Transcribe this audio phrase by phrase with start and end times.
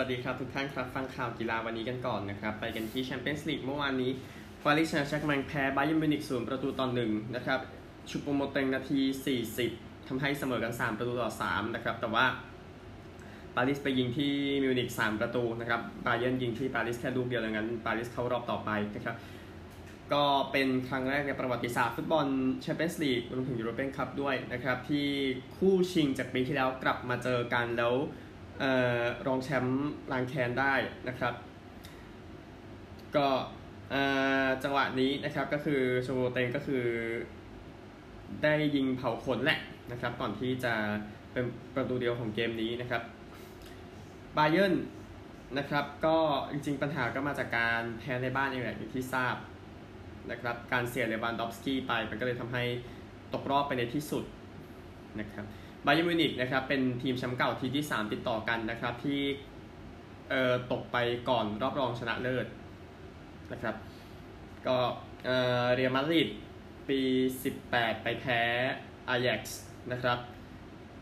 [0.00, 4.10] วัสดีครับ ทุกท่านครับฟังข่าวกีฬาวันนี้กันก่อนนะครับ ไปกันที่แชมเปี้ยนส์ลีกเมื่อวานนี้
[4.64, 7.60] ปารีสแซงต์แชร์กแมงแพ้บาเยิร์นมิวนิกศูนย์ประตูต่อหนึ่งนะครับ
[8.10, 9.00] ชูโปโมติงนาที
[9.54, 12.24] 40ทำให้เสมอกัน 3 ประตูต่อ3นะครับแต่ว่า
[13.56, 14.32] ปารีสไปยิงที่
[14.64, 19.16] มิวนิก3ประตูนะครับบาเยิร์นยิงที่ปารีสแค่ลูกเดียวดังนั้นปารีสเข้ารอบต่อไปนะครับ
[20.12, 22.26] ก็เป็นครั้งแรกในประวัติศาสตร์ฟุตบอล
[22.62, 25.06] แชมเปี้ยนส์ลีกรวมถึงยูโรเปียนคัพด้วยนะครับที่
[25.56, 27.94] คู่ชิงจากปีที่แล้วกลับมาเจอกันแล้ว
[29.26, 30.74] รองแชมป์ลางแคนได้
[31.08, 31.34] นะครับ
[33.16, 33.28] ก็
[34.62, 36.84] จังหวะนี้นะครับก็คือโชโวเตงก็คือ
[38.42, 39.58] ได้ยิงเผาขนแหละ
[39.92, 40.74] นะครับ ก่อนที่จะ
[41.32, 43.02] เป็นประตูเดียวของเกมนี้นะครับ
[44.36, 44.74] บาเยิร์น
[45.58, 46.16] นะครับก็
[46.52, 49.36] จริงๆปัญหาก็มาจากการแพ้ในบ้านเองแหละอย่างที่ทราบ
[50.30, 52.64] นะครับการเสียเลวานดอฟสกี้ไปมันก็เลยทำให้
[53.34, 54.24] ตกรอบไปในที่สุด
[55.20, 55.44] นะครับ
[55.86, 59.20] บาเยิร์นมิวนิกนะครับเป็นทีมแชมป์เก่าปีที่ 3 ติดต่อกันนะครับที่
[60.30, 60.96] เอ่อตกไป
[61.28, 62.46] ก่อนรอบรองชนะเลิศ
[63.52, 63.74] นะครับ
[64.66, 64.76] ก็
[65.24, 66.28] เอ่อเรอัลมาดริด
[66.88, 67.00] ปี
[67.52, 68.40] 18 ไปแพ้
[69.08, 69.60] อายักซ์
[69.92, 70.18] นะครับ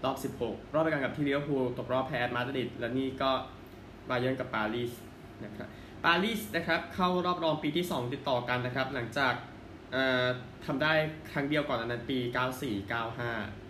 [0.04, 3.30] รอบ 16 รอบไปกันกับที่ลิเวอร์พูลตกรอบแพ้มาดริดแล้วนี่ก็
[4.08, 4.92] บาเยิร์นกับปารีส
[5.44, 5.68] นะครับ
[6.04, 9.34] ปารีสนะครับเข้ารอบรองปีที่ 2 ติดต่อกันนะครับหลังจาก
[10.64, 10.92] ทำได้
[11.32, 12.18] ครั้งเดียวก่อนนั้นปี
[12.60, 13.63] 94 95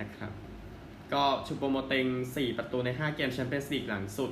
[0.00, 0.32] นะครับ
[1.12, 4.30] ก็ชูโปโมติง4 ประตูใน 5 เกมแชมเปี้ยนส์ลีกหลังสุด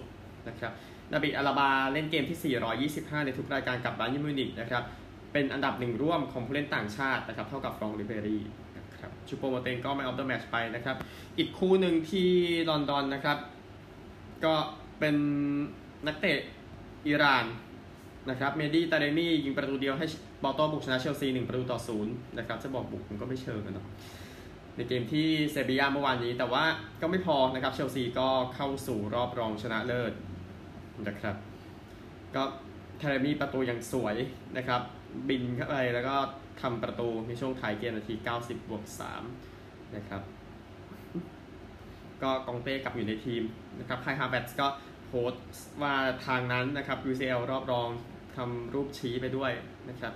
[0.49, 0.73] นะครับ
[1.13, 2.55] ดาบิดอาลาบาเล่นเกมที่
[2.91, 4.85] 425 ในทุกรายการกับบาเยิร์นมิวนิกนะครับ
[5.33, 8.39] เป็นอันดับหนึ่งร่วมของผู้เล่นต่างชาตินะครับ เท่ากับฟร้องก์ริเบรี่
[8.77, 10.97] นะครับชูโปโมติงก็ Man of the Match ไปนะครับ
[11.39, 12.29] อีกคู่หนึ่งที่
[12.69, 13.39] ลอนดอนนะครับ
[14.45, 14.55] ก็
[14.99, 15.17] เป็น
[16.07, 16.39] นักเตะ
[17.07, 17.45] อิหร่าน
[18.31, 20.07] นะครับ เมห์ดี้ทาเรมี่ยิงประตูเดียวให้
[20.43, 23.87] ปอร์โต้บุกชนะเชลซี 1 ประตูต่อศูนย์นะครับ จะบอกบุกมันก็ไม่เชิงกันเนาะ
[24.77, 26.65] ในเกมที่เซบียาเมื่อวานนี้ แต่ว่า
[27.01, 30.13] ก็ไม่พอนะครับเชลซีก็เข้าสู่รอบรองชนะเลิศ
[31.09, 31.37] นะครับ
[32.35, 32.43] ก็
[32.99, 34.17] ทาเรมี่ประตูอย่างสวย
[34.57, 34.83] นะครับ
[35.29, 36.17] บินเข้าไปแล้วก็
[36.63, 38.85] ทำประตูในช่วงท้ายเกมนาที 90 บวก
[39.41, 40.23] 3 นะครับ
[42.23, 43.43] ก็ก็องเต้กลับอยู่ในทีม
[43.79, 44.69] นะครับไคฮาแวร์ตซ์ก็
[45.09, 45.45] โพสต์
[45.83, 45.95] ว่า
[46.27, 47.89] ทางนั้นนะครับ UCL รอบรอง
[48.37, 49.53] ทำรูปชี้ไปด้วย
[49.89, 50.13] นะครับ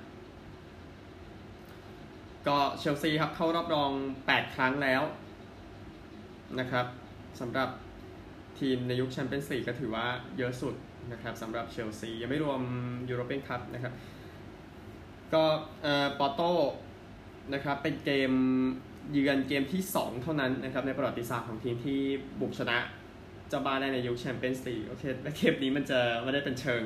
[2.47, 3.91] ก็เชลซีครับเข้ารอบรอง
[4.25, 5.03] 8 ครั้งแล้ว
[6.61, 6.87] นะครับ
[7.41, 7.69] สำหรับ
[8.59, 10.07] ทีมในยุคแชมเปี้ยนส์ลีกก็ถือว่า
[10.39, 10.75] เยอะสุด
[11.13, 12.61] นะครับสำหรับเชลซียังไม่รวม
[13.11, 13.93] ยูโรเปียนคัพนะครับ
[15.35, 15.45] ก็
[15.83, 16.53] เอ่อปอร์โต้
[17.55, 18.33] นะครับเป็นเกม
[19.13, 22.01] เยือนเกมที่ 2 เท่านั้นนะครับในประวัติศาสตร์ของทีมที่
[22.41, 22.79] บุกชนะ
[23.49, 26.83] เจ้าบ้านได้ในยุคแชมเปี้ยนส์ลีกโอเคและเกมนี้มันจะไม่ได้เป็นเชิง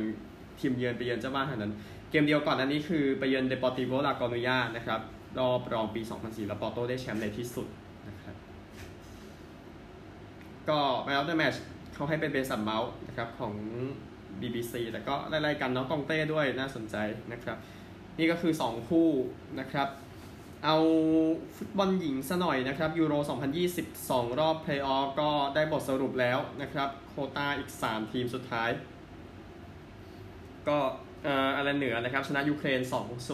[0.61, 1.73] ทีมเยือนไปเยือนเจ้าบ้านเท่านั้น
[2.11, 5.01] เกมเดียวก่อนอันนี้คือไปเยือนเดปอร์ติโบลาคอรุนญานะครับ
[5.38, 7.66] รอบรองปี 2004 แล้วปอร์โต้ได้แชมป์ในที่สุด
[8.09, 8.37] นะครับ
[10.69, 11.55] ก็ Man of the Match
[11.94, 13.54] เขาให้เป็นเบนชิลเวลล์นะครับของ
[14.41, 16.97] BBC แต่ก็ไล่ๆกันน้องก็องเต้ด้วยน่าสนใจ
[17.32, 17.56] นะครับ
[18.19, 19.09] นี่ก็คือ 2 คู่
[19.60, 19.88] นะครับ
[20.65, 20.76] เอา
[21.56, 23.14] ฟุตบอลหญิงซะหน่อยนะครับยูโร
[23.72, 28.70] 2022 รอบเพลย์ออฟก็ได้บทสรุปแล้วนะครับ โควตาอีก 3 ทีมสุดท้าย
[30.69, 30.78] ก็
[31.56, 32.81] ไอร์แลนด์เหนือนะครับชนะยูเครน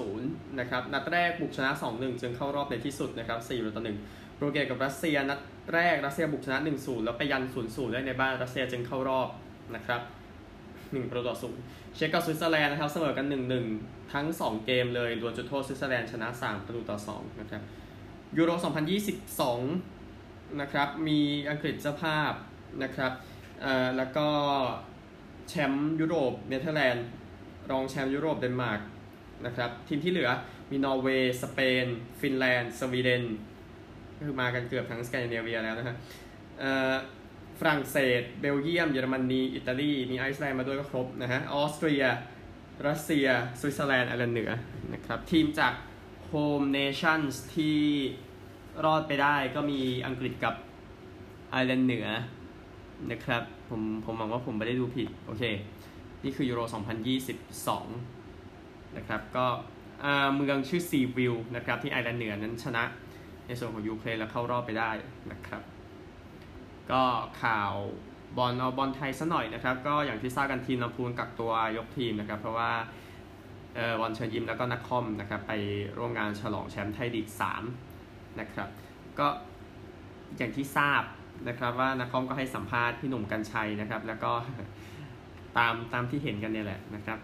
[0.03, 5.41] 2-0 นะครับนัดแรกบุกชนะ 2-1 จึงเข้ารอบในที่สุดนะครับ4ต่อ1โปรตุเกสกับรัสเซียนัด
[5.75, 9.28] แรกรัสเซียบุกชนะ 1-0 แล้วไปยัน 0-0 ได้ในบ้านรัสเซียจึงเข้ารอบ
[9.75, 10.00] นะครับ
[10.59, 13.27] 1ประตูต่อ0เช็กกับสวิตเซอร์แลนด์นะครับเสมอกัน
[13.71, 17.62] 1-1 ทั้ง 2 เกมเลยรวมจุดโทษสวิตเซอร์แลนด์ชนะ 3 ประตูต่อ2นะครับ
[18.37, 18.50] ยูโร
[19.37, 22.32] 2022 นะครับมีอังกฤษเจ้าภาพ
[22.82, 23.12] นะครับ
[23.97, 24.27] แล้วก็
[25.48, 27.06] แชมป์ยุโรปเนเธอร์แลนด์
[27.71, 28.81] รองแชมป์ยุโรปเดนมาร์ก
[29.47, 30.31] นะครับทีมที่เหลือ
[30.71, 31.87] มีนอร์เวย์ สเปน
[32.21, 33.23] ฟินแลนด์ สวีเดน
[34.17, 35.97] ก็คือมากันเกือบทั้งสแกนดิเนเวียแล้วนะฮะ
[37.61, 42.05] ฝรั่งเศส เบลเยียม เยอรมนี อิตาลี มีไอซ์แลนด์มาด้วยก็ครบนะฮะ ออสเตรีย
[42.87, 43.27] รัสเซีย
[43.61, 44.51] สวิตเซอร์แลนด์ ไอร์แลนด์เหนือ
[44.93, 45.73] นะครับ ทีมจาก
[46.27, 47.78] Home Nations ที่
[48.84, 50.54] รอดไปได้ก็มีอังกฤษกับ
[51.51, 52.09] ไอร์แลนด์เหนือ
[53.10, 55.42] นะครับ ผมผมหวังว่าผมไม่ได้ดูผิด โอเค
[56.24, 56.60] นี่คือยูโร
[57.38, 59.47] 2022 นะครับก็
[60.34, 62.84] เมืองชื่อซีวิวนะครับที่ไอร์แลนด์เหนือนั้นชนะ
[63.47, 64.91] ในส่วนของยูเครนแล้วเข้ารอบไปได้
[65.32, 65.62] นะครับ
[66.91, 67.03] ก็
[67.42, 67.72] ข่าว
[68.36, 72.70] บอลเอาบอลไทยซะหน่อยนะครับ ก็อย่างที่ทราบกันทีมลำพูนกักตัวยกทีมนะครับ เพราะว่า
[73.76, 75.53] เออบอลเชิญยิ้มแล้วก็นักคอมนะครับไป
[75.98, 77.28] ร่วมงานฉลองแชมป์ไทยลีก
[77.84, 78.68] 3นะครับ
[79.18, 79.28] ก็
[80.38, 81.03] อย่างที่ทราบ
[81.48, 84.32] นะครับว่านักคอมก็ให้สัมภาษณ์พี่หนุ่มกัญชัยนะครับ แล้วก็
[85.59, 87.18] ตามตามที่เห็นกันเนี่ยแหละนะครับ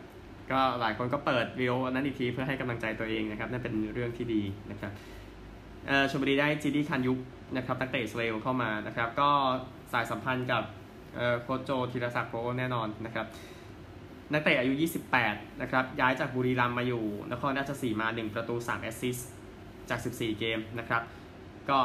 [0.50, 4.92] ก็หลายคนก็เปิดวิวนั้นอีกทีเพื่อให้กำลังใจตัวเองนะครับนั่นเป็นเรื่องที่ดีนะครับ
[6.10, 7.18] ชมบุรีได้จีดีคันยุก
[7.56, 9.30] นะครับตั้งเตะสเวลเข้ามานะครับ ก็
[9.92, 10.62] สายสัมพันธ์กับ
[11.42, 13.26] โคชโจธีรศักดิ์โปแน่นอนนะครับ
[14.32, 14.72] นักเตะอายุ
[15.18, 19.18] 28 นะครับ ย้ายจากบุรีรัมย์มาอยู่นครราชสีมา 1 ประตู 3 แอสซิส
[19.88, 21.02] จาก 14 เกมนะครับ
[21.70, 21.78] ก็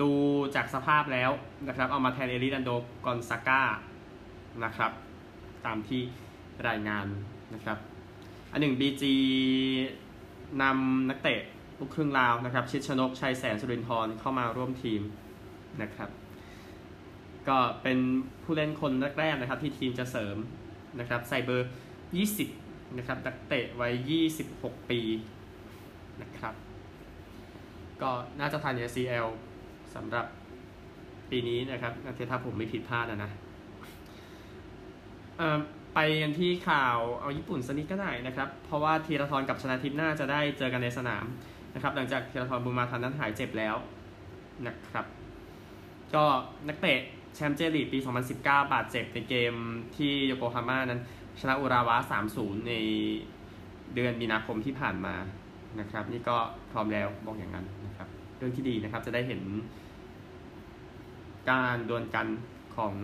[0.00, 0.10] ดู
[0.54, 1.30] จากสภาพแล้ว
[1.68, 2.70] นะครับ เอามาแทนเอริดันโด
[3.06, 3.62] กอนซาก้า
[4.64, 4.92] นะครับ
[5.66, 6.00] ตามที่
[6.68, 7.06] รายงาน
[7.54, 7.78] นะครับ
[8.52, 9.02] อันหนึ่ง BG
[10.62, 11.40] นำนักเตะ
[11.78, 15.02] ลูกครึ่งลาวนะครับ ชิดชนกชัยแสนสุรินทร์เข้ามาร่วมทีม
[15.82, 16.10] นะครับ
[17.48, 17.98] ก็เป็น
[18.44, 20.36] ผู้เล่นคนแรกๆนะครับที่ทีมจะเสริม
[21.00, 21.70] นะครับใส่เบอร์
[22.32, 24.12] 20 นะครับนักเตะวัย
[24.46, 25.00] 26 ปี
[26.22, 26.54] นะครับ
[28.02, 28.10] ก็
[28.40, 29.26] น่าจะทัน ACL
[29.94, 30.26] สำหรับ
[31.30, 31.92] ปีนี้นะครับ
[32.30, 33.30] ถ้าผมไม่ผิดพลาดนะนะ
[35.94, 41.24] ไปกันที่ข่าวเอาญี่ปุ่นสักนิดก็ได้นะครับ เพราะว่าธีรทรกับชนะทิพย์น่าจะได้เจอกันในสนาม
[41.74, 43.76] นะครับ หลังจากธีรทรบุญมาทันนั้นหายเจ็บแล้ว
[44.66, 45.06] นะครับ
[46.14, 46.24] ก็
[46.68, 47.00] นักเตะ
[47.34, 47.98] แชมป์เจลีปี
[48.30, 49.54] 2019 บาดเจ็บในเกม
[49.96, 51.00] ที่โยโกฮาม่านั้น
[51.40, 51.96] ชนะอุราวะ
[52.32, 52.74] 3-0 ใน
[53.94, 55.14] เดือนมีนาคมที่ผ่านมา
[55.80, 56.36] นะครับ นี่ก็
[56.72, 58.08] พร้อมแล้วบอกอย่างนั้นนะครับ
[58.38, 59.40] เรื่องที่ดีนะครับจะได้เห็น
[61.50, 62.26] การดวลกัน
[62.80, 62.94] ของ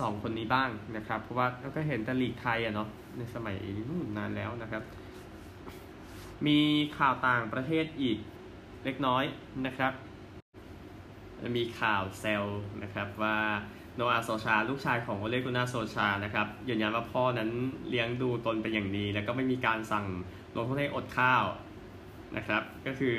[0.00, 3.56] สองคนนี้บ้างนะครับ เพราะว่าเราก็เห็นแต่ลีกไทยอะเนาะในสมัย
[4.16, 4.82] นานแล้วนะครับ
[6.46, 6.58] มี
[6.98, 8.18] ข่าวต่างประเทศอีก
[8.84, 9.24] เล็กน้อย
[9.66, 9.92] นะครับ
[11.56, 12.44] มีข่าวเซล
[12.82, 13.36] นะครับว่า
[13.96, 17.50] โนอาโซชา ลูกชายของโอเลกุนาโซชานะครับยืนยันว่าพ่อนั้น
[17.88, 20.06] เลี้ยงดูตนเป็นอย่างดี แล้วก็ไม่มีการสั่ง
[20.56, 21.44] ลงโทษให้อดข้าว
[22.36, 23.16] นะครับ ก็คือ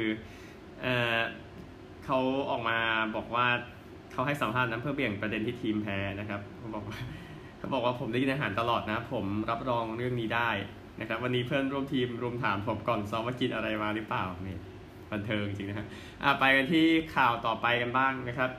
[0.81, 1.19] เออ
[2.05, 2.19] เขา
[2.49, 2.77] ออกมา
[3.15, 3.47] บอกว่า
[4.15, 6.95] เขาให้สัมภาษณ์นั้นเพื่อเบี่ยงประเด็นที่ทีมแพ้นะครับเขาบอกว่า
[7.57, 10.49] เขาบอกว่าผมได้กินอาหารตลอดนะ ผมรับรองเรื่องนี้ได้
[10.99, 14.57] นะครับ วันนี้เพื่อนร่วมทีมรุมถามผมก่อนซ้อมว่ากินอะไรมาหรือเปล่านี่
[15.11, 15.87] บันเทิงจริงนะฮะ
[16.39, 16.85] ไปกันที่
[17.15, 18.51] ข่าวต่อไปกันบ้างนะครับ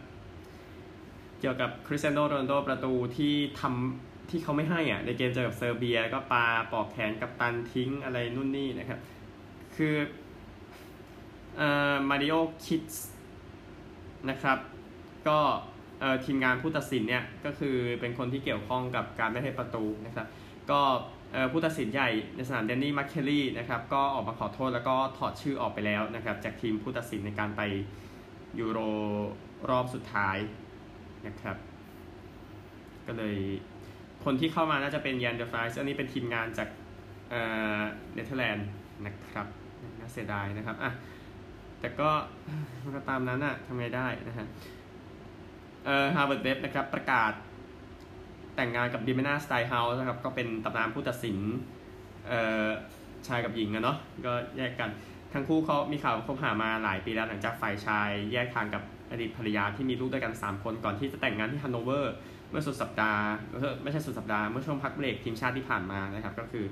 [1.40, 9.00] เกี่ยวกับคริสเตียโนโรนโดประตูที่ทำที่เขาไม่ให้อะในเกมเจอกับเซอร์เบียก็ปาปอกแขนกับตันทิ้งอะไรนู่นนี่นะครับ
[9.76, 9.94] คือ
[11.56, 12.34] เอ่อมาริโอดิ
[12.66, 12.84] คส์
[14.30, 14.58] นะครับ
[15.28, 15.38] ก็
[16.24, 20.26] ทีมงานผู้ตัดสินเนี่ยก็คือเป็นคนที่เกี่ยวข้องกับการไม่ให้ประตูนะครับ
[20.70, 20.80] ก็
[21.52, 27.62] ผู้ตัดสินใหญ่ในสนามเดนนี่มัคเคลลี่นะครับก็ออกมาขอโทษแล้วก็ถอดชื่อออกไปแล้วนะครับจากทีมผู้ตัดสินในการไป
[28.58, 28.78] ยูโร
[29.70, 30.36] รอบสุดท้าย
[31.26, 31.56] นะครับ
[33.06, 33.36] ก็เลย
[34.24, 36.68] คนที่เข้ามาน่าจะเป็นยันเดอร์ฟรายอันนี้เป็นทีมงานจาก
[37.30, 38.68] เนเธอร์แลนด์
[39.06, 39.46] นะครับ
[40.00, 40.92] น่าเสียดายนะครับอะ
[41.80, 42.10] แต่ก็
[42.94, 44.46] ก็ตามนั้นอะทำไงได้นะฮะ
[45.86, 47.32] เอ่อฮาเวิร์ดเว็บบ์นะครับประกาศ
[48.56, 51.36] แต่งงานกับบิเบียนาสไตน์เฮาส์นะครับก็เป็นตำนานผู้ตัดสิน
[52.28, 52.66] เอ่อ
[53.26, 53.96] ชายกับหญิงอะเนาะ
[54.26, 54.90] ก็แยกกัน
[55.32, 62.14] ทั้งคู่เขามีข่าวคบหามาหลายปีแล้วหลังจากฝ่ายชายแยกทางกับอดีตภรรยาที่มีลูกด้วยกัน 3 คนก่อนที่จะแต่งงานที่ฮันโนเวอร์
[62.50, 63.22] เมื่อสุดสัปดาห์
[63.82, 66.64] ไม่ใช่สุดสัปดาห์เมื่อช่วงพักเบรกทีมชาติที่ผ่านมานะครับก็คือ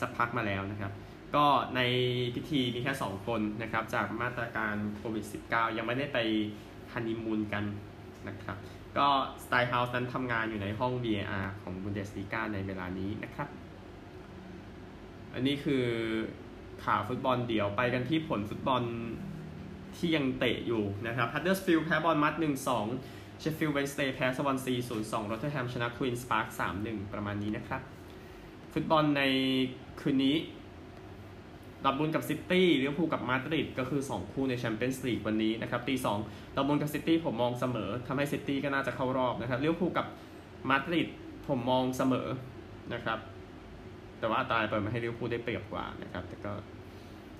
[0.00, 0.92] สักพักมาแล้วนะครับ
[1.34, 1.46] ก็
[1.76, 1.80] ใน
[2.34, 6.18] พิธีมีแค่ 2 คนนะครับจากมาตรการโควิด -19 ยังไม่ได้ไป
[6.92, 7.64] ฮันนีมูนกัน
[8.28, 8.56] นะครับ
[8.98, 9.08] ก็
[9.44, 13.48] สไตล์เฮาส์นั้นทำงานอยู่ในห้อง VAR ของบุนเดสลีกาในเวลานี้นะครับ
[15.34, 15.84] อันนี้คือ
[16.84, 18.82] ข่าวฟุตบอลเดี่ยวไปกันที่ผลฟุตบอล
[19.96, 22.34] ที่ยังเตะอยู่นะครับฮัตเดอร์สฟิลด์แพ้บอร์นมัธ
[22.86, 26.46] 1-2 เชฟฟิลด์เวนส์เดย์แพ้สวอนซี 0-2โรเทอร์แฮมชนะควีนส์พาร์ค
[26.80, 27.82] 3-1 ประมาณนี้นะครับ
[28.72, 29.22] ฟุตบอลใน
[30.00, 30.36] คืนนี้
[31.84, 36.18] ดอร์ทมุนด์กับซิตี้ลิเวอร์พูลกับมาดริดก็คือ 2 คู่ในแชมเปี้ยนส์ลีกวันนี้นะครับตีสอง
[36.56, 40.06] ดอร์ทมุนด์กับซิตี้ผมมองเสมอทำให้ซิตี้ก็น่าจะเข้ารอบนะครับลิเวอร์พูลกับ
[40.68, 41.08] มาดริด
[41.48, 42.28] ผมมองเสมอ
[42.92, 43.18] นะครับ
[44.18, 46.52] แต่ว่าตายเปิดมาให้ลิเวอร์พูลได้เปรียบกว่านะครับแต่ก็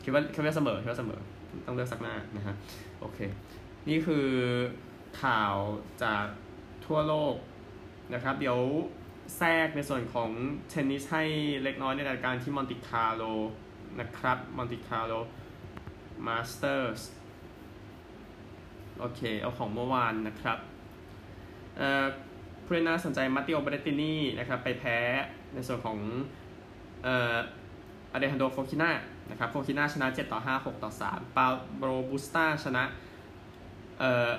[0.03, 1.21] คิดว่าคิดว่าเสมอคิดว่าเสมอ
[1.67, 2.55] ต้องเลือกสักหน้านะฮะ
[3.01, 3.19] โอเค
[3.89, 4.29] นี่คือ
[5.23, 5.55] ข่าว
[6.03, 6.27] จาก
[6.87, 7.35] ทั่วโลก
[8.15, 8.59] นะครับ เดี๋ยว
[9.39, 10.31] แทรกในส่วนของ
[10.69, 11.25] เทนนิสให้
[11.63, 13.25] เล็กน้อยในรายการที่มอนติคาร์โล
[14.01, 15.13] นะครับมอนติคาร์โล
[16.27, 17.03] มาสเตอร์ส
[18.99, 20.59] โอเค เอาของเมื่อวานนะครับ
[21.77, 22.07] เอ่อ
[22.65, 24.99] ผู้เล่นน่าสนใจมัตเตโอเบร์เรตตินีนะครับไปแพ้
[25.55, 25.99] ในส่วนของ
[27.05, 27.37] เอ่อ
[28.13, 28.91] อเลฮานโดรโฟคิน่า
[29.31, 32.85] นะครับโฟคิน่าชนะ 7 ต่อ 5 6 ต่อ 3 ปาโบลบุสต้าชนะ
[33.99, 34.31] เอ่อ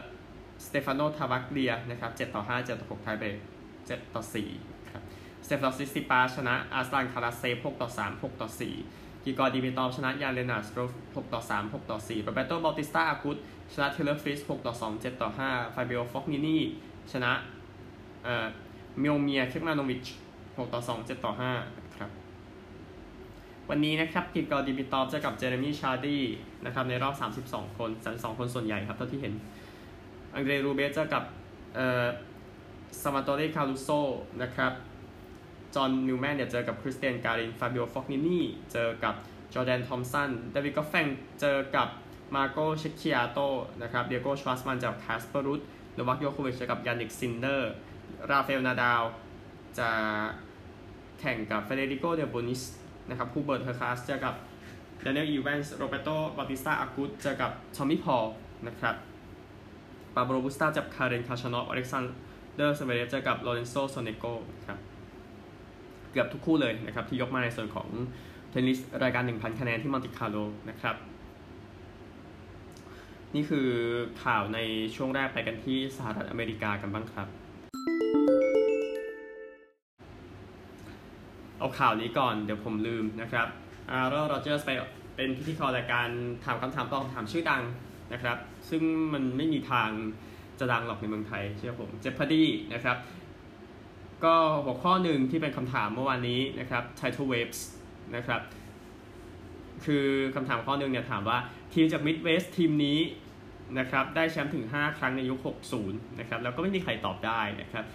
[0.65, 3.35] สเตฟาโนทราวาเกลียนะครับ7ต่อ 5 7 ต่อ 6 ไทเบรก
[3.75, 4.23] 7ต่อ
[4.57, 5.03] 4ครับ
[5.45, 13.37] สเตฟานอสซิตซิปาสชนะอัสลานคารัตเซฟ6ต่อ 3 6 ต่อ 4 กริกอร์ดิมิทรอฟชนะยานเลนนาร์ดสตรัฟฟ์6ต่อ 3 6 ต่อ 4 โรแบร์โตเบาติสตาอากุต
[13.73, 16.61] ชนะเทย์เลอร์ฟริตซ์ 6 ต่อ 2 7 ต่อ 5 ฟาบิโอฟอกนินี่
[17.11, 17.31] ชนะ
[18.23, 18.45] เอ่อ
[19.01, 20.07] มิโอเมียร์เคชมาโนวิช
[20.37, 21.33] 6 ต่อ 2 7 ต่อ
[21.63, 22.11] 5 ครับ
[23.69, 26.21] วันนี้นะครับกริกอร์ดิมิทรอฟเจอกับเจเรมี่ชาร์ดี้
[26.65, 27.15] นะครับในรอบ
[27.51, 29.33] 32 คน 32 คนส่วนใหญ่ครับเท่าที่เห็น
[30.35, 31.23] อังเดรรูเบลฟเจอกับ
[31.75, 32.05] เอ่อ
[33.01, 33.89] ซัลวาตอเรคารูโซ
[34.41, 34.73] นะครับ
[35.75, 39.15] จอห์นมิลแมนเนี่ยเจอกับคริสเตียนการินฟาบิโอฟอกนินี่เจอกับ
[39.53, 41.07] จอร์แดนทอมป์สันดาวิดก็อฟแฟง
[41.41, 41.87] เจอกับ
[42.35, 43.39] มาร์โกเชคคินาโต
[43.81, 45.61] นะครับดิเอโกชวาร์ตซ์มันเจอคาสเปอร์รุด
[45.95, 47.71] โนวัคยอโควิชเจอกับยานนิกซินเนอร์
[48.29, 49.01] ราฟาเอลนาดาล
[49.77, 49.89] จะ
[51.19, 52.61] แข่งกับเฟเดริโกเดลโบนิส
[53.09, 54.33] นะครับฮูเบิร์ตเฮอร์คาซเจอกับ
[55.05, 58.25] ดานิเอลอีแวนส์โรแบร์โตเบาติสตาอากุตเจอกับทอมมี่พอล
[58.67, 58.95] นะครับ
[60.15, 62.03] ปาโบลบุสต้ากับคาเรนคาชานอฟอเล็กซาน
[62.55, 64.25] เดอร์สเวเรฟเจอกับโลเรนโซโซเนโก
[64.67, 64.79] ครับ
[66.11, 67.87] เกือบทุกคู่เลยนะครับที่ยกมาในส่วนของ
[68.49, 70.37] เทนนิสรายการ 1,000 คะแนนที่มอนติคาร์โล
[70.69, 70.95] นะครับ
[73.35, 73.69] นี่คือ
[74.23, 74.59] ข่าวใน
[74.95, 77.27] ช่วงแรกไปกันที่สหรัฐอเมริกากันบ้างครับ
[81.57, 83.47] เอาข่าวนี้ก่อนเดี๋ยวผมลืมนะครับ
[83.91, 84.71] อารอโรเจอร์สไป
[85.15, 86.07] เป็นพิธีกรรายการ
[86.45, 87.63] ถามคำถามตอบคำถามชื่อดัง
[88.13, 88.37] นะครับ
[88.69, 89.89] ซึ่งมันไม่มีทาง
[90.59, 92.97] จะดังหรอกในเมืองไทยเชื่อผมเจฟพดีนะครับ
[94.25, 94.35] ก็
[94.65, 97.59] หัวข้อหนึ่งที่เป็นคำถามเมื่อวานนี้นะครับ Title Waves
[98.15, 98.41] นะครับ
[99.85, 101.37] คือคำถามข้อหนึ่งเนี่ยถามว่า
[101.73, 102.99] ทีมจาก Midwest ทีมนี้
[103.79, 105.39] นะครับได้แชมป์ถึง 5 ครั้งในยุค
[105.79, 107.85] 60 นะครับ แล้วก็ไม่มีใครตอบได้นะครับ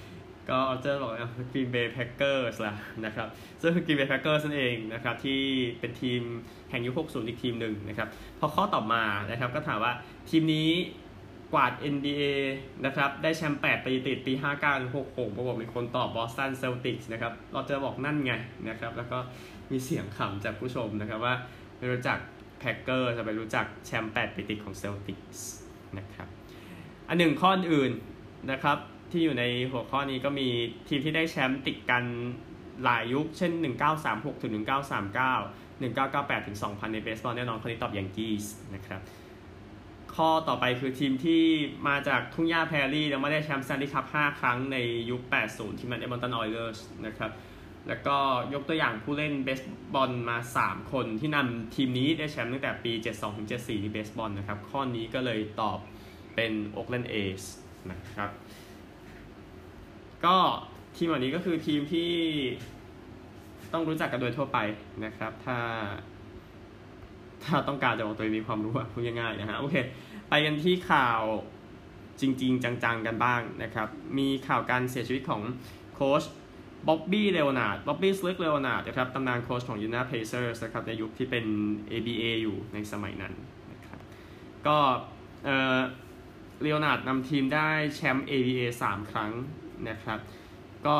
[0.51, 3.29] ก็เจอบอกว่ากรีนเบย์แพ็คเกอร์สละนะครับ
[3.61, 5.41] ซึ่งคือกรีนเบย์แพ็คเกอร์นั่นเองนะครับที่
[5.81, 6.23] เป็นทีม
[6.71, 9.93] แห่งยุค 60 อีกทีมหนึ่งนะครับ พอข้อต่อมานะครับก็ถามว่า
[10.31, 10.71] ทีมนี้
[11.55, 12.25] กวาด NBA
[12.85, 18.33] นะครับ ได้แชมป์8ปีติดปี 59 66ปรากฏมีคนตอบบอสตันเซลติกส์นะครับเราจะบอกนั่นไง
[18.69, 19.19] นะครับ แล้วก็
[19.71, 21.35] มีเสียงขำจากผู้ชมนะครับว่า
[21.79, 22.19] ไม่รู้จัก
[22.59, 25.49] แพ็คเกอร์จะไปรู้จักแชมป์8ปีติดของเซลติกส์
[25.99, 26.29] นะครับ
[27.09, 27.93] อันหนึ่งข้ออื่น
[28.51, 28.79] นะครับ
[29.11, 30.49] ที่อยู่ในหัวข้อนี้ก็มี
[30.89, 32.05] ทีมที่ได้แชมป์ติดกัน
[32.85, 33.53] หลายยุค เช่น
[33.97, 38.45] 1936ถึง1939 1998ถึง2000 ในเบสบอลแน่นอนคนนี้ตอบแยงกี้ส์
[38.75, 39.01] นะครับ
[40.17, 41.43] ข้อต่อไปคือทีมที่
[41.89, 44.77] มาจากทุ่งหญ้าแพรรี่แล้วมาได้แชมป์สแตนลีย์คัพ5ครั้งใน
[45.11, 47.31] ยุค 80 ทีมเอ็ดมันตันออยเลอร์สนะครับ
[47.89, 48.17] แล้วก็
[48.55, 49.61] ยกตัวอย่างผู้เล่นเบส
[49.95, 55.79] บอลมา 3 คนที่นำทีมนี้ได้แชมป์ตั้งแต่ปี 72 ถึง 74 ในเบสบอลนะครับ ข้อนี้ก็เลยตอบ
[56.35, 57.43] เป็นโอ๊กแลนด์เอส
[57.91, 58.31] นะครับ
[60.25, 60.37] ก็
[60.97, 62.13] ทีมเหล่านี้ก็คือทีมที่
[63.73, 64.59] ต้องรู้จักกันโดยทั่วไป
[65.05, 65.59] นะครับ ถ้า
[67.45, 69.77] ถ้าต้องการจะบอกตัวเองมีความรู้อะพูดง่ายๆนะฮะโอเค
[70.29, 71.21] ไปกันที่ข่าว
[72.21, 75.43] จริง ๆ จังๆกันบ้างนะครับ มีข่าวการเสียชีวิตของ
[75.95, 76.23] โค้ช
[76.89, 81.45] บ๊อบบี้เลโอนาร์ดบ๊อบบี้สลิกเลโอนาร์ดนะครับตำนานโค้ชของอินเดียนาเพเซอร์สนะครับในยุคที่เป็น
[81.93, 83.35] ABA อยู่ในสมัยนั้น
[83.73, 84.01] นะครับ
[84.67, 84.79] ก็
[85.45, 85.81] เอ่อ
[86.63, 89.31] เลโอนาร์ดนำทีมได้แชมป์ ABA 3 ครั้ง
[89.89, 90.19] นะครับ
[90.87, 90.97] ก็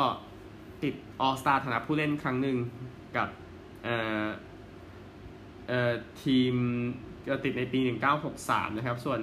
[0.83, 2.57] ติดออสตาฐานะผู้เล่นครั้งหนึ่ง
[3.17, 3.29] กับ
[3.83, 4.27] เอ่อเอ่อ
[6.23, 6.53] ทีม
[7.29, 7.79] ก็ติดในปี
[8.23, 9.21] 1963 นะครับ ส่วน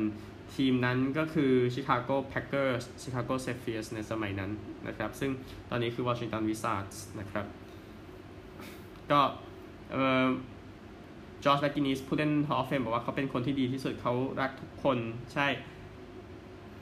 [0.56, 4.50] ทีมนั้นก็คือ Chicago Packers Chicago Zephyrs ในสมัยนั้น
[4.88, 5.30] นะครับ ซึ่ง
[5.70, 7.46] ตอนนี้คือ Washington Wizards นะครับ
[9.10, 9.20] ก็
[9.92, 10.28] เอ่อ
[11.44, 14.98] จอร์จแบกินิสผู้เล่น Hall of Fame บอกว่าเขาเป็นคนที่ดีที่สุดเขารักทุกคน
[15.32, 15.46] ใช่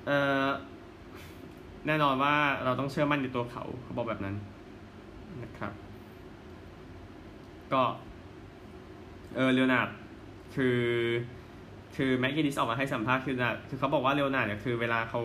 [0.07, 0.49] เอ่อ
[1.87, 4.37] แน่นอนว่าเราต้องเชื่อมั่นในตัวเขาเขาบอกแบบนั้น
[5.43, 5.73] นะครับ
[7.73, 7.83] ก็
[9.37, 9.89] เออเลโอนาร์ด
[10.55, 10.81] คือ
[11.97, 15.23] คือแม็กกินนิสออกมาให้สัมภาษณ์คือนะคือเขาบอกว่าเลโอนาร์ดเนี่ยคือเวลาเขา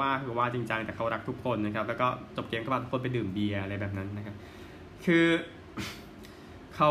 [0.00, 4.36] ว่าคือว่าจริงจังแต่เขารักทุกคนนะครับ แล้วก็จบเกมก็พาทุกคนไปดื่มเบียร์อะไรแบบนั้นนะครับ
[5.04, 5.26] คือ
[6.76, 6.90] เขา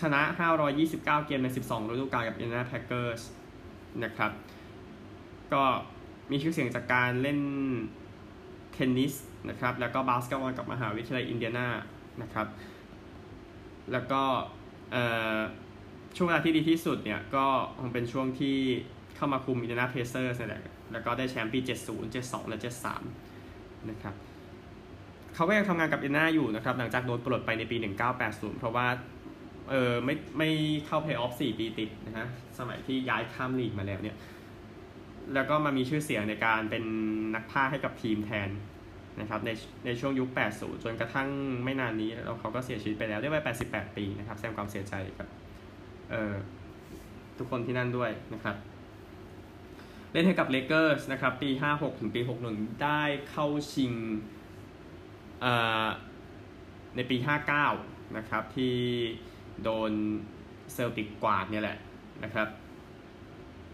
[0.00, 0.20] ชนะ
[0.68, 3.22] 529 เกมใน 12 ฤดูกาลกับอินเดียนาเพเซอร์ส
[4.04, 4.30] นะครับ
[5.52, 5.62] ก็
[6.30, 7.40] มีชื่อเสียงจากการเล่น
[8.72, 9.14] เทนนิส
[9.48, 11.68] นะครับ แล้วก็บาสเกตบอลกับมหาวิทยาลัยอินเดียนา
[12.22, 12.46] นะครับ
[13.92, 14.22] แล้วก็
[16.16, 17.46] ช่วงเวลาที่ดีที่สุดเนี่ยก็
[17.78, 18.56] คงเป็นช่วงที่
[19.16, 22.58] เข้ามาคุมอินเดียนาเพเซอร์สนี่แหละแล้วก็ได้แชมป์ปี 70 72 และ
[23.22, 24.14] 73 นะครับ
[25.34, 27.76] เขาก็ยังทำงานกับอินเดียนาอยู่นะครับ หลังจากโดนปลดไปในปี
[28.18, 28.86] 1980 เพราะว่า
[29.70, 30.50] เออไม่ไม่
[30.86, 32.26] เข้าเพลย์ออฟ4ปีติดนะฮะ
[32.58, 34.16] สมัยที่ย้ายข้ามลีกมาแล้วเนี่ย
[35.34, 36.84] แล้วก็มามีชื่อเสียงในการเป็น
[37.34, 38.48] นักพากย์ให้กับทีมแทน
[39.20, 39.50] นะครับใน
[39.86, 41.28] ในช่วงยุค 80 จนกระทั่ง
[41.64, 45.28] ไม่นานนี้แล้วเขาก็เสียชีวิตไปแล้วด้วยวัย 88 ปีนะครับแสดงความเสียใจกับ
[46.10, 46.34] เอ่อ
[47.38, 48.56] ทุกคนที่นั่นด้วยนะครับ
[50.12, 52.20] เล่นให้กับเลเกอร์สนะครับปี 56 ถึงปี
[52.50, 53.92] 61 ได้เข้าชิง
[56.96, 57.16] ในปี
[57.66, 58.74] 59 นะครับ ที่
[59.62, 59.92] โดน
[60.72, 61.78] เซลติกกวาดเนี่ยแหละ
[62.24, 62.48] นะครับ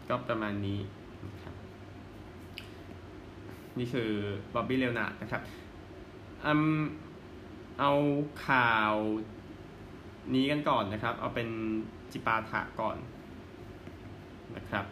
[0.09, 0.81] ก็ประมาณนี้
[3.79, 4.11] นี่คือ
[4.55, 5.43] บ๊อบบี้เลวนาดนะครับ
[6.47, 6.49] อ
[7.81, 7.93] เอา
[8.47, 8.95] ข่าว
[10.35, 11.49] นี้กันก่อนนะครับ เอาเป็น
[12.13, 12.97] จิปาถะก่อน
[14.57, 14.85] นะครับ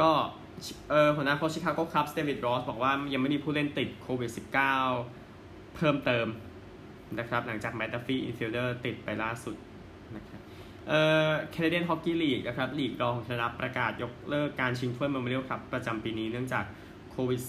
[0.00, 0.10] ก็
[0.90, 4.30] เออหัวหน้าโค้ชชิคาโกคับส์เดวิดรอสบอกว่ายังไม่มีผู้เล่นติดโควิด
[4.98, 6.26] -19 เพิ่มเติม
[7.18, 9.56] นะครับ หลังจากแมตต์ดัฟฟี infielder ติดไปล่าสุด
[10.16, 10.43] นะครับ
[10.88, 16.64] เอ่อแคนาเดียนฮอกกี้ลีกนะครับลีกรองของแคนาดาประกาศยกเลิกการชิงถ้วยเมมโมเรียลคัพประจำปีนี้เนื่องจาก
[17.10, 17.40] โควิด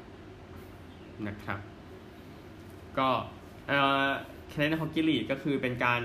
[0.00, 1.58] -19 นะครับ
[2.98, 3.08] ก็
[3.68, 4.08] เอ่อ
[4.48, 6.00] แคนาเดียนฮอกกี้ลีกก็คือเป็นการ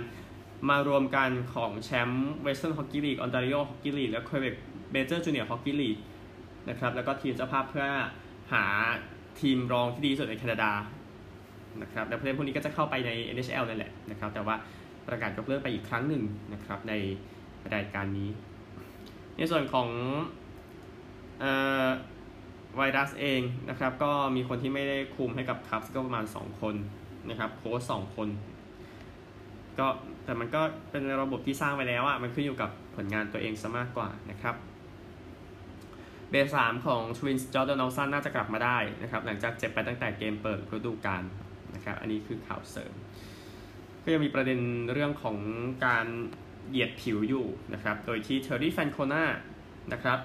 [0.69, 4.55] มารวมกันของแชมป์เวสเทิร์นฮอกกี้ลีกออนตาริโอฮอกกี้ลีกและเคเบก
[4.91, 5.97] เบเจอร์จูเนียร์ฮอกกี้ลีก
[6.69, 7.85] นะครับแล้วก็ทีมเจ้าภาพเพื่อ
[8.53, 8.63] หา
[9.39, 10.71] ทีมรองที่ดีที่สุดในแคนาดา
[11.81, 14.55] นะครับและผู้เล่นพวกนี้ก็จะเข้าไปใน NHL นั่นแหละนะครับแต่ว่า
[15.07, 16.93] ประกาศยกเลิกไปอีกครั้งหนึ่งนะครับใน
[17.73, 18.29] รายการนี้
[19.37, 19.89] ในส่วนของ
[21.39, 21.51] เอ่
[21.85, 21.87] อ
[22.77, 26.75] ไวรัสเองนะครับก็มีคนที่ไม่ได้คุมให้กับคัพก็ประมาณ 2 คน
[27.29, 28.29] นะครับโค้ชสองคน
[29.79, 29.87] ก็
[30.25, 34.55] แต่มันก็เป็นระบบที่สร้างไปแล้วอะมันขึ้นอยู่กับผลงานตัวเองซะมากกว่านะครับ
[36.29, 41.23] เบสสามของทวินส์จอชโดนัลด์สันน่าจะกลับมาได้นะครับหลังจากเจ็บไปตั้งแต่เกมเปิดฤดูกาล
[41.75, 42.93] นะครับอันนี้คือข่าวเสริม
[44.03, 44.59] ก็ยังมีประเด็น
[44.93, 45.37] เรื่องของ
[45.85, 46.05] การ
[46.69, 49.23] เหยียดผิวอยู่นะครับ โดยที่เทอร์รี่ฟรานโคนา
[49.93, 50.19] นะครับ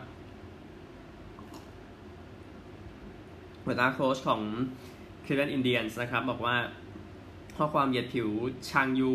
[3.65, 4.43] หัวหน้าโค้ชของ
[5.27, 6.57] ค l ล v น n d อินเดียนส์นะครับ บอกว่า
[7.57, 8.29] ข้อความเหยียดผิว
[8.71, 9.13] ชางยู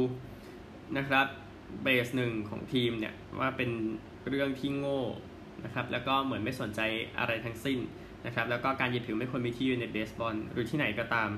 [0.97, 1.25] นะครับ
[1.83, 3.69] เบสหนึ่งของทีมเนี่ยว่าเป็น
[4.27, 5.01] เรื่องที่โง่
[5.63, 6.79] นะครับแล้วก็เหมือนไม่สนใจ
[7.19, 7.79] อะไรทั้งสิ้น
[8.25, 11.29] นะครับแล้วก็การเหยียดผิวไม่ควรมีที่อยู่ในเบสบอลหรือที่ไหนก็ตาม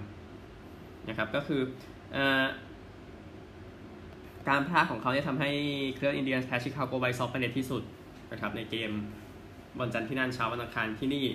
[1.10, 1.62] นะครับก็คือ
[2.16, 2.18] อ
[4.48, 5.50] การพลาดของเขาเนี่ยทำให้
[5.96, 7.84] คลีฟแลนด์อินเดียนส์แพ้ชิคาโกไวท์ซ็อกไปในที่สุด
[8.32, 8.92] นะครับในเกม
[9.80, 11.26] วันจันทร์ที่นั่นเช้าวันอังคารที่นี่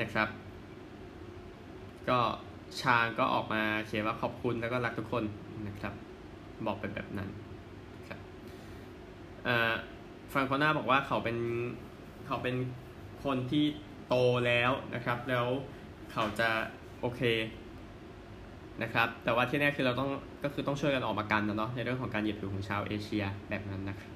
[0.00, 0.28] นะครับ
[2.08, 2.18] ก็
[2.80, 5.24] ชาก็ออกมาเขียนว่าขอบคุณแล้วก็รักทุกคน
[5.68, 5.92] นะครับ
[6.66, 7.28] บอกเป็นแบบนั้น
[8.08, 8.20] ครับ
[10.32, 11.36] ฟังโคน่าบอกว่าเขาเป็น
[12.26, 12.56] เขาเป็น
[13.24, 13.64] คนที่
[14.08, 14.14] โต
[14.46, 15.46] แล้วนะครับ แล้ว
[16.12, 16.48] เขาจะ
[17.00, 17.20] โอเค
[18.82, 20.10] นะครับ แต่ว่าที่แน่คือเราต้อง
[20.44, 24.10] ก็คือต้องช่วยกันออกมากันนะเนาะในเรื่องของการเหยียดผิวของชาวเอเชียแบบนั้นนะครับ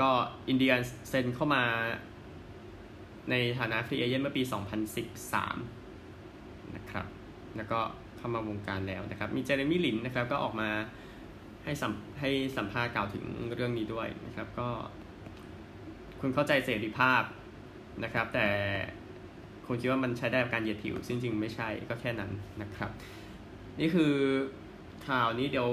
[0.00, 0.08] ก็
[0.48, 0.72] อินเดีย
[1.08, 1.62] เซ็นเข้ามา
[3.30, 4.42] ในฐานะฟรีเอเจนต์เมื่อปี
[5.98, 7.06] 2013 นะครับ
[7.56, 7.80] แล้วก็
[8.16, 10.68] เข้ามาวงการแล้วนะครับ มีเจเรมี่ลินนะครับก็ออกมา
[11.64, 14.68] ให้สัมให้สัมภาษณ์กล่าวถึงเรื่องนี้ด้วยนะครับ ก็
[16.20, 17.22] คุณเข้าใจเสรีภาพ
[18.04, 18.46] นะครับ แต่
[19.66, 22.30] คุณคิดว่ามันใช้ได้กับการเหยียดผิว จริงๆ ไม่ใช่ก็แค่นั้น
[22.62, 22.90] นะครับ
[23.80, 24.14] นี่คือ
[25.08, 25.70] ข่าวนี้เดี๋ยว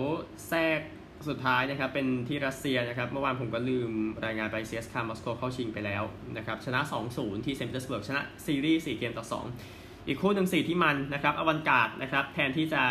[0.49, 0.79] แทรก
[1.27, 3.91] สุดท้ายนะครับ เป็นที่รัสเซียนะครับ เมื่อวานผมก็ลืม
[4.25, 6.03] รายงานไปเซสคามอสโกเข้าชิงไปแล้ว
[6.37, 6.79] นะครับ ชนะ
[7.13, 9.41] 2-0 ที่เซนต์ปีเตอร์สเบิร์กชนะซีรีส์4เกมต่อ
[9.71, 12.83] 2 อีกคู่หนึ่งสี่ที่มันนะครับอวันการ์ดนะครับ แทนที่จะ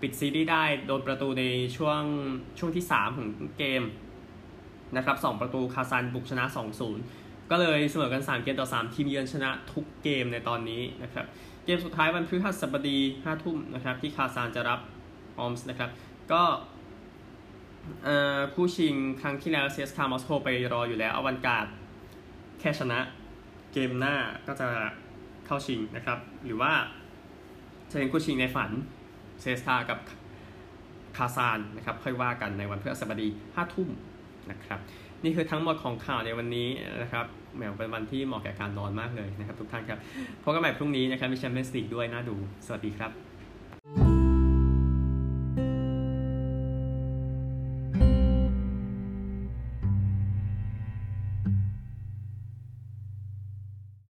[0.00, 1.44] ปิดซีรีส์ได้โดนประตูใน
[1.76, 2.02] ช่วง
[2.58, 3.82] ช่วงที่ 3 ของเกม
[4.96, 6.44] นะครับ2ประตูคาซันบุกชนะ
[6.98, 11.26] 2-0 ก็เลยเสมอกัน 3 เกมต่อ 3 ทีมเยือนชนะทุกเกมในตอนนี้นะครับ
[11.68, 14.80] เกมสุดท้ายวันพฤหัสบดี5ทุ่มนะครับที่คาซานจะรับ
[15.38, 15.90] ออมส์นะครับ
[16.32, 16.42] ก็
[18.54, 21.66] คู่ชิงครั้งที่แล้วเซสคามอสโกไปรออยู่แล้วอวันการ์ด
[22.60, 22.98] แค่ชนะ
[23.72, 24.14] เกมหน้า
[24.46, 24.68] ก็จะ
[25.46, 26.72] เข้าชิงนะครับ หรือว่า
[27.90, 28.70] จะเป็นคู่ชิงในฝัน
[29.40, 29.98] เซสตากับ
[31.16, 33.88] คาซานนะครับค่อยว่ากันในวันพฤหัสบดีห้าทุ่ม
[34.50, 34.80] นะครับ
[35.24, 36.68] นี่คือทั้งหมดของข่าวในวันนี้
[37.02, 37.26] นะครับ
[37.58, 39.98] แหมเป็นวันที่เหมาะแก่การนอนมากเลยนะครับทุกท่านครับ
[40.42, 43.27] พบกันใหม่พรุ่งนี้นะครับมีแชมเปี้ยนส์ลีกด้วยน่าดู สวัสดีครับ